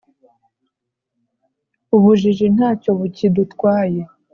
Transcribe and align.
ubujiji 1.95 2.45
ntacyo 2.55 2.91
bukidutwaye 2.99 4.01